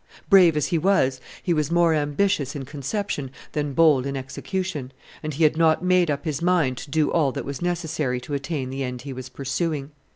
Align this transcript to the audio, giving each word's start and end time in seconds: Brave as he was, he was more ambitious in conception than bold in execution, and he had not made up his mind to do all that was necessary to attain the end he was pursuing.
Brave 0.31 0.57
as 0.57 0.65
he 0.65 0.79
was, 0.79 1.21
he 1.43 1.53
was 1.53 1.69
more 1.69 1.93
ambitious 1.93 2.55
in 2.55 2.65
conception 2.65 3.29
than 3.51 3.73
bold 3.73 4.07
in 4.07 4.17
execution, 4.17 4.91
and 5.21 5.35
he 5.35 5.43
had 5.43 5.55
not 5.57 5.85
made 5.85 6.09
up 6.09 6.25
his 6.25 6.41
mind 6.41 6.77
to 6.77 6.89
do 6.89 7.11
all 7.11 7.31
that 7.33 7.45
was 7.45 7.61
necessary 7.61 8.19
to 8.21 8.33
attain 8.33 8.71
the 8.71 8.83
end 8.83 9.03
he 9.03 9.13
was 9.13 9.29
pursuing. 9.29 9.91